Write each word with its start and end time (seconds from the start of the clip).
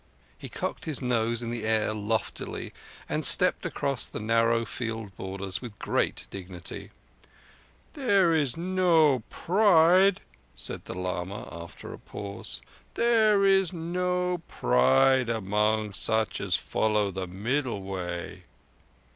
He 0.35 0.49
cocked 0.49 0.85
his 0.85 0.99
nose 0.99 1.43
in 1.43 1.51
the 1.51 1.63
air 1.63 1.93
loftily 1.93 2.73
and 3.07 3.23
stepped 3.23 3.67
across 3.67 4.07
the 4.07 4.19
narrow 4.19 4.65
field 4.65 5.15
borders 5.15 5.61
with 5.61 5.77
great 5.77 6.25
dignity. 6.31 6.89
"There 7.93 8.33
is 8.33 8.57
no 8.57 9.21
pride," 9.29 10.21
said 10.55 10.85
the 10.85 10.95
lama, 10.97 11.47
after 11.51 11.93
a 11.93 11.99
pause, 11.99 12.63
"there 12.95 13.45
is 13.45 13.73
no 13.73 14.41
pride 14.47 15.29
among 15.29 15.93
such 15.93 16.41
as 16.41 16.55
follow 16.55 17.11
the 17.11 17.27
Middle 17.27 17.83
Way." 17.83 18.45